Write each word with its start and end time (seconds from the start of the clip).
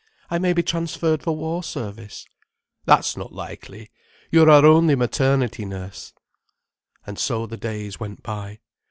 I 0.31 0.39
may 0.39 0.51
be 0.53 0.63
transferred 0.63 1.21
for 1.21 1.35
war 1.35 1.61
service." 1.63 2.25
"That's 2.85 3.15
not 3.15 3.33
likely. 3.33 3.91
You're 4.31 4.49
our 4.49 4.65
only 4.65 4.95
maternity 4.95 5.63
nurse—" 5.63 6.11
And 7.05 7.19
so 7.19 7.45
the 7.45 7.55
days 7.57 7.99
went 7.99 8.23
by. 8.23 8.61